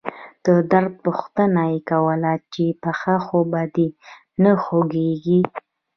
د 0.45 0.47
درد 0.71 0.93
پوښتنه 1.05 1.61
يې 1.71 1.79
کوله 1.89 2.33
چې 2.53 2.65
پښه 2.83 3.15
خو 3.25 3.39
به 3.51 3.61
دې 3.75 3.87
نه 4.43 4.51
خوږيږي. 4.63 5.39